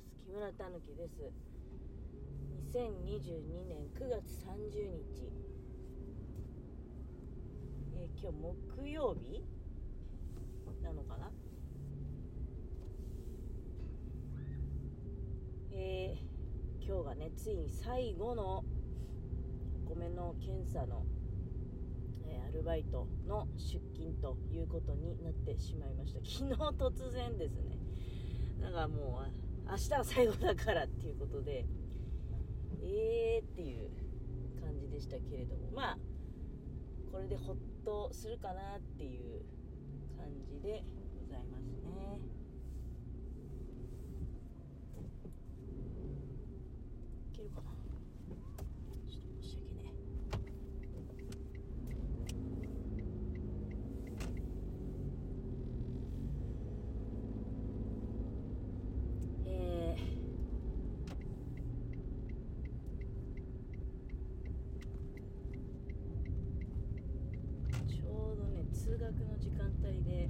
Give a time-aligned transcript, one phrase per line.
[0.00, 1.32] ます木村たぬきです。
[2.72, 5.32] 2022年9月30日、
[7.96, 8.36] え今日
[8.78, 9.42] 木曜日
[10.82, 11.30] なのかな？
[15.72, 16.30] えー
[16.86, 18.64] 今日がねついに最後の
[19.86, 21.04] お米の検査の、
[22.26, 26.20] えアルバイトの出勤ということになってしまいました。
[26.20, 27.78] 昨日突然ですね。
[28.60, 31.64] だからもう明日は最後だからっていうことで
[32.82, 33.90] えーっていう
[34.60, 35.98] 感じでしたけれどもまあ
[37.12, 39.42] これでほっとするかなっていう
[40.16, 40.82] 感じで
[41.26, 42.18] ございますね
[47.32, 47.70] いけるかな
[49.08, 49.94] ちょっと申し訳ね
[59.46, 60.20] えー
[67.88, 70.28] ちょうどね通学の時間帯で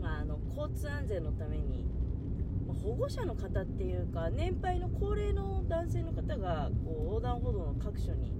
[0.00, 1.86] まああの交通安全のために
[2.66, 8.32] まあ保護者の方っていうか年配の高齢の男性の方がこう横断歩道の各所に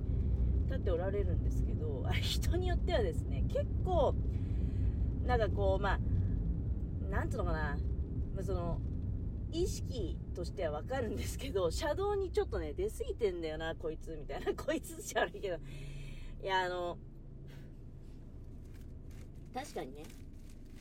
[0.65, 4.17] 立っておられるんですけど人によってはですね結構
[5.25, 5.99] なんかこうまあ
[7.09, 7.79] なんつうのかな、
[8.35, 8.81] まあ、その
[9.53, 15.59] 意識としてはわかるんですけど車道にちょっとね出過ぎてんだよなこいつみたいなこいつじゃ悪いけど。
[16.43, 16.99] いやあの
[19.55, 20.03] 確かにね。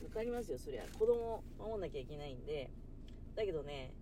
[0.02, 0.82] わかりますよそりゃ。
[0.98, 2.70] 子供守んなきゃいけないんで。
[3.36, 3.92] だけどね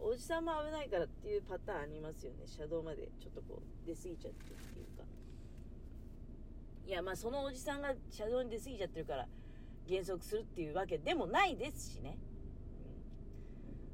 [0.00, 2.44] おじさんも危ないからっていうパターンありますよね。
[2.46, 5.04] 車道までちょっとこう出過ぎちゃってるっていうか。
[6.86, 9.26] いやまあそのおじさんが車道に出過ぎちゃってるから
[9.86, 12.18] 減速するっていうわけでもないですしね、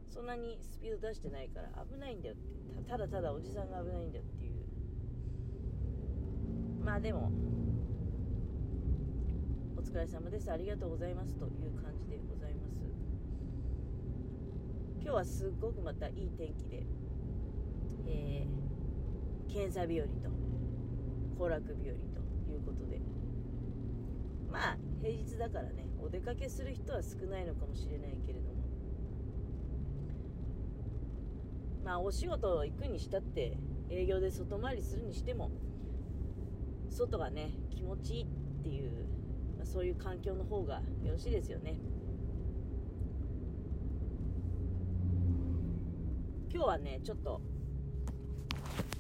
[0.09, 2.91] うん、そんなにスピード出してないから危ないんだよって。
[2.91, 4.53] ただただおじさんが危ないんだよっていう。
[6.85, 7.31] まあでも
[9.83, 12.73] お疲れ様ですありがとうございますという感じでございます。
[15.03, 16.85] 今日はすっごくまたいい天気で、
[18.07, 20.13] えー検査日和と
[21.37, 23.01] 行楽日和ということで。
[24.51, 28.63] まあ平日だからねお出かけする人は少ないのかもしれないけれども。
[31.85, 33.59] まあお仕事行くにしたって
[33.91, 35.51] 営業で外回りするにしても
[36.89, 38.27] 外がね気持ちいいっ
[38.63, 38.93] ていう、
[39.63, 41.77] まあそういう環境の方がよろしいですよね。
[46.53, 47.41] 今日はねちょっと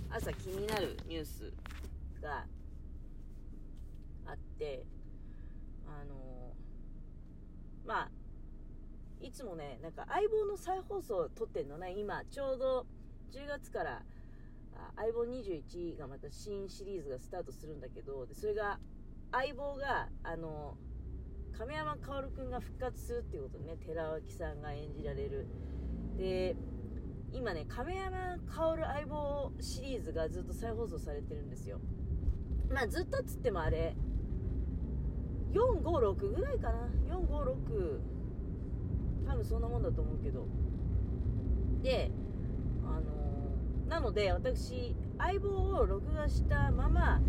[0.08, 1.52] 朝気になるニュース
[2.22, 2.46] が
[4.24, 4.84] あって
[5.86, 6.54] あの
[7.84, 8.08] まあ
[9.20, 12.86] いつもねなんか相棒の再放送を撮ってんのね今ちょうど
[13.32, 14.02] 10月から
[14.96, 18.78] 相棒21がまた新シリーズがスタートするんだけどでそれが
[19.32, 20.76] 相棒があの
[21.56, 23.76] 亀山薫君が復活するっていうことでね。
[23.84, 25.46] 寺脇さんが演じられる。
[26.16, 26.54] で
[27.32, 31.80] 今ね亀山薫相棒シリーズがずっと再放送されてるんですよ。
[32.70, 33.96] まあずっとっつってもあれ
[35.52, 36.88] 456ぐらいかな。
[37.16, 38.00] 456
[39.26, 40.46] 多分そんなもんだと思うけど。
[41.82, 42.10] で
[42.84, 43.32] あのー
[43.88, 47.20] なので私相棒を録画したまま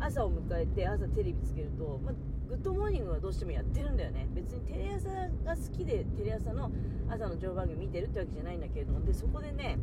[0.00, 2.14] 朝を迎えて朝テレビつけると、まあ、
[2.48, 4.28] グッドモーニングはどうしてもやってるんだよね。
[4.34, 5.08] 別にテレ朝
[5.44, 6.70] が好きでテレ朝の
[7.08, 9.78] 朝の情報番組見てるってわけじゃないんだけれどもでそこでね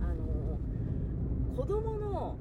[0.00, 0.84] あのー
[1.56, 2.36] 子供の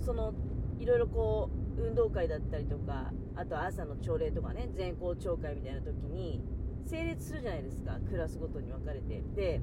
[0.00, 0.32] その
[0.78, 6.40] いろいろこう運動会だったりとかあと朝の朝礼とかね全校朝会みたいな時に
[6.86, 9.22] 整列するじゃないですかクラスごとに分かれて。
[9.36, 9.60] で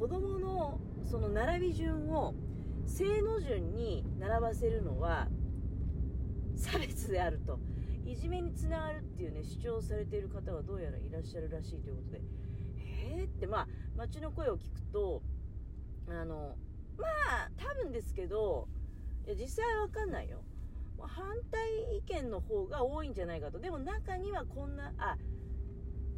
[0.00, 2.34] 子供のその並び順を
[2.86, 5.28] 正の順に並ばせるのは
[6.54, 7.58] 差別であると。
[8.06, 12.20] いじめにつながるっていうね主張されている方がどうやらいらっしゃるらしいということで。
[12.78, 13.46] えーって。
[13.46, 15.22] まあ街の声を聞くと
[16.08, 16.54] あの
[16.96, 18.68] まあ多分ですけど
[19.26, 20.42] いや実際は分かんないよ。
[21.00, 23.58] 反対意見の方が多いんじゃないかと。
[23.58, 25.16] でも中にはこんなあ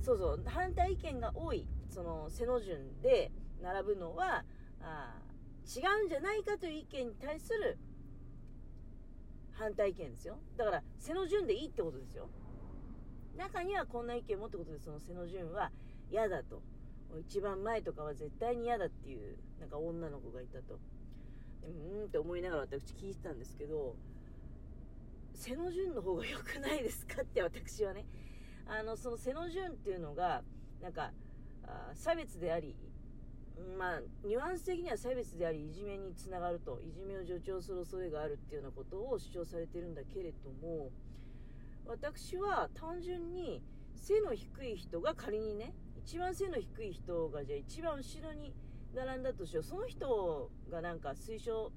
[0.02, 3.32] そうそう反対意見が多いその背の順で
[3.62, 4.44] 並ぶのは
[4.80, 5.14] あ
[5.68, 7.78] 違うんじゃないかという意見に対する
[9.52, 10.38] 反対意見ですよ。
[10.56, 12.28] だから背の順でいいってことですよ。
[13.36, 15.70] 中にはこんな意見もってことでその背の順は
[16.10, 16.62] 嫌だと。
[17.20, 20.78] 一番前とかは絶対に嫌だっていうなんか女の子がいたと。
[21.62, 23.96] でうーんって思いながら私聞いてたんですけど
[25.34, 28.06] 背の順の方が良くないですかって私はね。
[28.66, 30.42] あのその背の順っていうのが
[30.82, 31.10] なんか
[31.64, 32.74] あ差別であり
[33.78, 40.90] まあニュアンス的には差別でありいじめにつながるといじめを助長する恐れがあるっていうようなことを主張されてるんだけれども
[41.86, 43.62] 私は単純に
[43.96, 45.74] 背の低い人が仮にね
[46.04, 48.54] 一番背の低い人がじゃあ一番後ろに
[48.94, 51.72] 並んだとしようその人がなんか推奨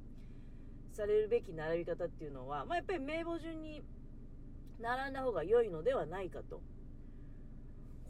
[0.92, 3.82] されるべき並び方っていうのは、まあ、やっぱり名簿順に
[4.80, 6.62] 並んだ方が良いのではないかと。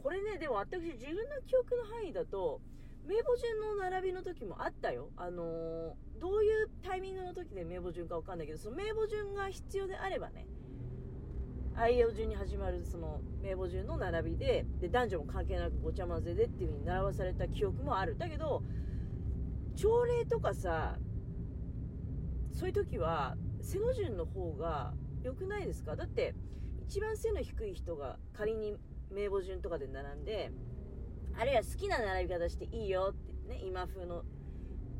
[0.02, 2.60] これね、でも私自分の記憶の範囲だと、
[3.06, 5.10] 名簿順の並びの時もあったよ。
[5.16, 10.46] あのー、どういうタイミングの時で名簿順かわかんないけど、その名簿順が必要であればね、
[11.74, 18.16] 愛用順に始まるその名簿順の並びで、で、男女も関係なくごちゃ混ぜでっていう風に並ばされた記憶もある。
[18.16, 18.62] だけど、
[19.74, 20.98] 朝礼とかさ、
[22.52, 25.96] そういう時は背の順の方が良くないですか？
[25.96, 26.34] だって
[26.86, 28.76] 一番背の低い人が仮に
[29.10, 30.52] 名簿順とかで並んで
[31.38, 34.22] あるいは好きな並び方していいよってね今風の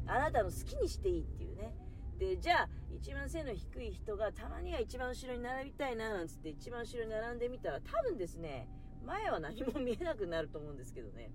[0.06, 1.74] あなたの好きにしていいっていうね。
[2.18, 8.68] でじゃあ一番背の低い人がたまには一番後ろに並びたいななんつって一番後ろに並んでみたら多分ですね
[9.04, 11.30] 前は何も見えなくなると思うんですけどね。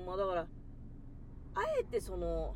[0.00, 0.46] うんまあだからあ
[1.80, 2.54] えてその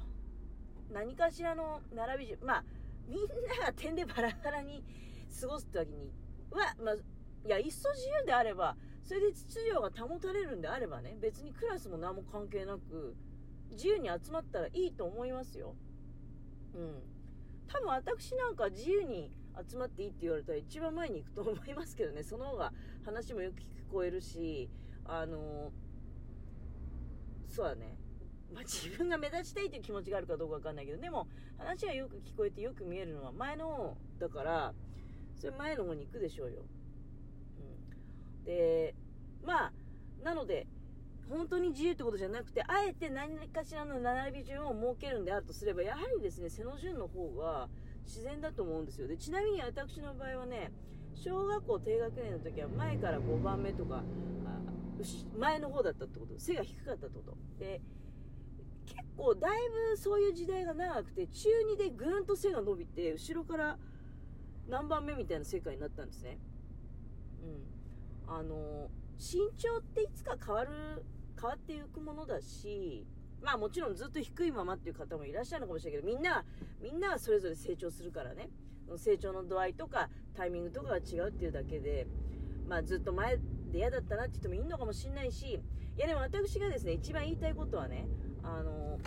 [0.93, 2.65] 何かしらの並び順、まあ、
[3.09, 3.21] みん
[3.59, 4.85] なが点でバラバラに
[5.41, 6.13] 過ごすってわけに
[6.51, 6.99] は、まあ、い
[7.49, 13.15] や、いっそ自由であれば、それで秩序が保たれるんであればね、別にクラスも何も関係なく、
[13.71, 15.75] 自由に集まったらいいと思いますよ。
[16.75, 17.03] うん。
[17.67, 19.31] 多分私なんか自由に
[19.69, 22.73] 集まっていいって言われたら一番前に行くと思いますけどね、その方が
[23.05, 24.71] 話もよく聞こえるし、
[25.05, 25.73] あの
[27.49, 27.99] そうだね。
[28.53, 31.27] まあ、自分が目立ちたいという気持ちがあるかどうかわかんないけど、でも
[31.57, 34.75] 話がよく聞こえてよく見えるのは前の方だから、
[35.37, 36.63] それ前の方に行くでしょうよ。
[38.45, 38.95] で、
[39.45, 39.73] まあ、
[40.23, 40.67] なので、
[41.29, 47.69] 本当に自由ってことじゃなくて、あえて何かしらの並び順を設けるんであるとすれば、やはりですね、背の順の方が
[48.05, 49.09] 自然だと思うんですよ。
[49.09, 50.73] で、ちなみに私の場合はね、
[51.15, 54.03] 小学校低学年の時は前から5番目とか、
[55.39, 56.35] 前の方だったってこと。
[56.39, 57.37] 背が低かったってこと。
[57.59, 57.81] で、
[58.87, 59.51] 結構だい
[59.91, 63.79] ぶそういう時代が長くて中2でぐんと背が伸びて後ろから
[64.69, 66.39] 何番目みたいな世界になったんですね
[67.43, 67.72] うん
[68.35, 68.89] あの
[69.19, 70.71] 身長っていつか変わる
[71.39, 73.07] 変わっていくものだし
[73.43, 76.45] まあもちろんずっと低いままっていう方もいらっしゃるのかもしれないけどみんな
[76.81, 78.49] みんなはそれぞれ成長するからね。
[78.99, 82.07] 成長の度合いとかタイミングとかが違うっていうだけで
[82.69, 83.39] まあずっと前
[83.71, 85.61] で嫌だったなって人もいるのかもしれないし
[85.97, 88.07] いやでも私がですね一番言いたいことはね
[88.43, 88.99] あの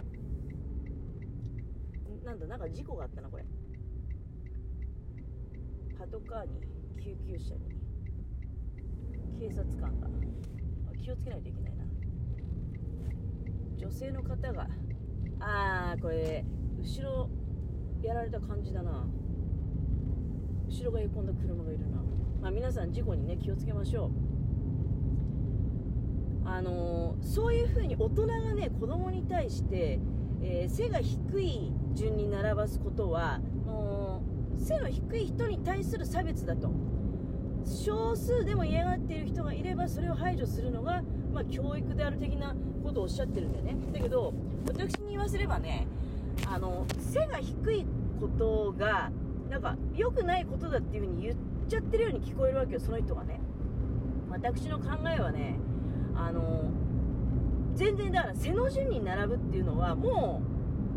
[2.23, 3.45] なんだなんか事故があったなこれ。
[5.99, 6.61] パトカーに
[7.03, 7.84] 救急車に。
[9.39, 10.07] 警察官が。
[11.05, 11.85] 気をつけないといけないな。
[13.77, 14.67] 女性の方が
[15.39, 16.43] ああこれ
[16.79, 17.29] 後ろ
[18.01, 19.05] やられた感じだな。
[20.67, 22.01] 後ろが横んだ車がいるな。
[22.41, 24.11] まあ皆さん事故にね気をつけましょう。
[26.47, 29.99] あのそういうふうに大人がね子供に対して、
[30.41, 34.23] えー、背が低い順に並ばすことはも
[34.55, 36.94] う背の低い人に対する差別だと。
[37.65, 41.01] 少数でも嫌がっている人がいればそれを排除するのが、
[41.33, 43.75] まあ、教育である的なことをおっしゃってるんだよね。
[43.91, 44.33] だけど
[44.67, 45.87] 私に言わせればね
[46.47, 47.85] あの背が低い
[48.19, 49.11] ことが
[49.49, 51.35] なんか良くないことだっていうふうに言っ
[51.67, 53.39] ちゃってるように聞こえるわけよその人がね。
[54.29, 55.57] 私の考えはね
[56.13, 56.69] あの
[57.73, 60.41] 全然だから背の順に並ぶっていうのはも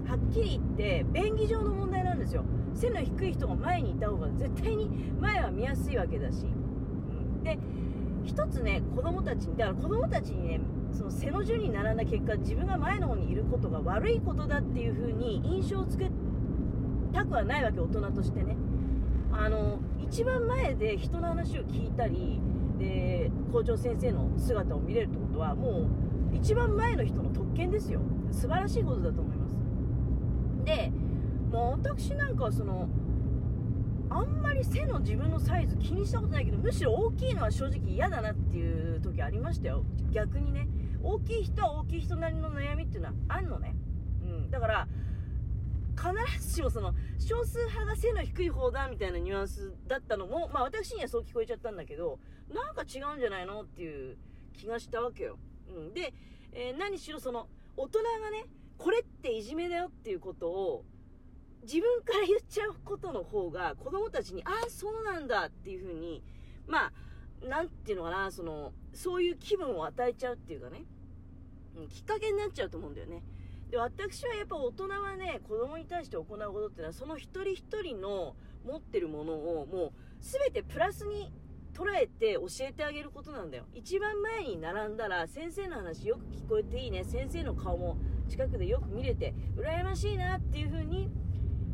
[0.06, 2.44] うはっきり言って便宜上の問題なんですよ。
[2.74, 4.88] 背の低い人が前にいた方が絶対に
[5.20, 6.46] 前は見やすいわけだし、
[7.42, 7.58] で
[8.24, 10.60] 一つね子供たちにだから子供たちにね
[10.92, 16.10] その背の順に並んだ結果自分が前の方にいることが悪いことだっていう風に印象をつけ
[17.12, 18.56] たくはないわけ大人としてね。
[19.30, 22.40] あの一番前で人の話を聞いたり
[22.78, 25.82] で校長先生の姿を見れるってことはも
[26.32, 28.00] う一番前の人の特権ですよ。
[28.32, 30.64] 素晴らしいことだと思います。
[30.64, 30.92] で
[31.50, 32.88] もう私なんかはその
[34.10, 40.68] あんまり背の自分のサイズ気にしたことないけどむしろ大きいのは正直嫌だなっていう時ありましたよ逆にね
[41.02, 43.74] 大きい人は大きい人なりの悩みっていうのはあんのね
[44.22, 44.88] うんだから
[45.98, 52.20] 必ずしもその少数派が背の低い方だみたいなニュアンスだったのも、まあ私にはそう聞こえちゃったんだけど、
[52.54, 54.16] なんか違うんじゃないのっていう
[54.56, 55.38] 気がしたわけよ。
[55.68, 55.92] うん。
[55.92, 56.14] で、
[56.52, 58.46] えー、何しろその大人がね、
[58.78, 60.84] これっていじめだよっていうことを
[61.62, 66.22] 自分から言っちゃうことの方が子供たちに、ああ、そうなんだっていうふうに、
[66.66, 66.92] まあ、
[67.46, 70.84] なんていうのかな、その、そういう気分を与えちゃうっていうかね、
[71.76, 73.22] うん、きっかけになっちゃうと思うんだよね。
[73.70, 78.34] で、私はやっぱ大人はね、子供に対して行うことっていうのは、その一人一人の
[78.64, 81.32] 持ってるものをもう全てプラスに
[81.74, 83.64] 捉えて教えてあげることなんだよ。
[83.74, 87.04] 一番前に並んだら先生の話よく聞こえていいね。
[87.04, 87.98] 先生の顔も
[88.28, 91.10] 近くでよく見れて、羨ましいなっていう風に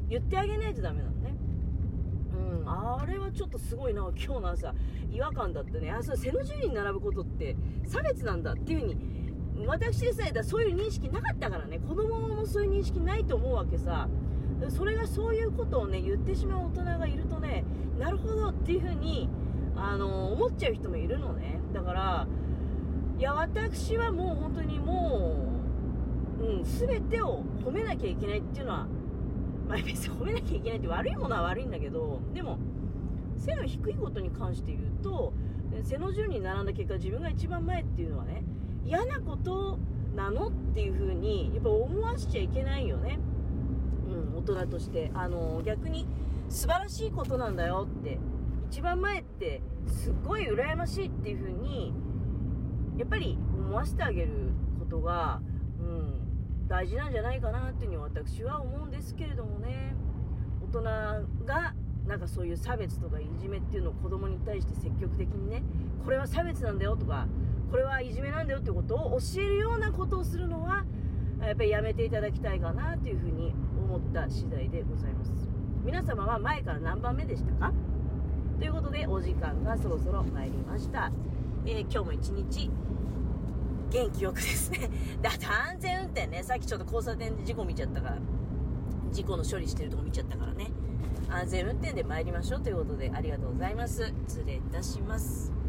[0.09, 1.35] 言ってあげないとダメなのね。
[2.33, 4.75] うん、あれはちょっとすごいな、今日の朝、
[5.11, 5.91] 違和感だったね。
[5.91, 7.57] あ、そう、背の順に並ぶことって
[7.87, 9.25] 差別なんだっていう風に
[9.67, 14.09] 私でさえだそういう認識なかったからね子供もそういう認識ないと思うわけさ
[14.69, 17.65] それがそういうことをね言ってしまう大人がいるとね
[17.99, 19.29] なるほどっていう風に
[19.77, 22.27] あの思っちゃう人もいるのねだから
[23.19, 25.37] いや私はもう本当にも
[26.41, 28.87] う、うん、全てを褒めなきゃいけないっていうのは
[29.69, 32.59] まあ別に褒めなきゃいけないって悪いものは悪いんだけどでも
[33.37, 35.33] 背の低いことに関して言うと
[35.83, 38.45] 背の順に並んだ結果自分が一番前っていうのはね
[38.85, 39.79] 嫌なこと
[40.15, 43.19] なのっていう風にやっぱ思わしちゃいけないよね、
[44.09, 45.11] うん、大人として。
[45.15, 46.07] あの逆に
[46.49, 48.19] 素晴らしいことなんだよって
[48.71, 51.93] 一番前ってすっごい羨ましいっていう風に
[52.97, 55.41] やっぱり思わせてあげることが、
[55.81, 56.21] うん、
[56.67, 59.95] 大事なんじゃないかなっていうに私は思うんですけれどもね。
[60.63, 60.83] 大人
[61.47, 61.75] が
[62.09, 65.63] なんかそういう差別とかいじめっていうのを子供に対して積極的にね
[66.05, 67.29] これは差別なんだよとか
[67.71, 70.85] これはいじめなんだよってことを教えるようなことをするのは
[71.41, 75.33] やっぱりやめていただきたいかなというふうに思った次第でございます。
[75.85, 77.73] 皆様は前から何番目でしたか？
[78.59, 81.13] ということでお時間がそろそろ参りました、
[81.67, 82.71] えー、今日も一日
[83.91, 84.91] 元気よくですね。
[85.23, 86.43] であと安全運転ね。
[86.43, 88.19] さっきちょっと交差点で事故見ちゃったから。
[89.13, 90.71] 事故の処理してるとこ見ちゃったからね。
[91.29, 94.13] 安全運転で参りましょうということでありがとうございます。
[94.27, 95.64] 失礼いたします。